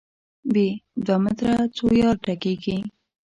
ب: 0.53 0.55
دوه 1.05 1.17
متره 1.23 1.53
څو 1.75 1.85
یارډه 2.01 2.35
کېږي؟ 2.43 2.77